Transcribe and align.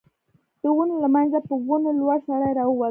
د 0.63 0.63
ونو 0.75 0.95
له 1.03 1.07
مينځه 1.15 1.39
په 1.47 1.53
ونه 1.67 1.91
لوړ 1.99 2.17
سړی 2.27 2.51
را 2.57 2.63
ووت. 2.67 2.79